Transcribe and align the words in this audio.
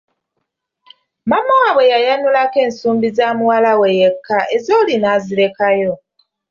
Maama 1.29 1.53
waabwe 1.61 1.83
yayanulako 1.93 2.59
nsumbi 2.69 3.07
za 3.17 3.27
muwala 3.37 3.71
we 3.79 3.89
yekka 3.99 4.37
ez’oli 4.55 4.95
nazirekayo. 5.03 5.93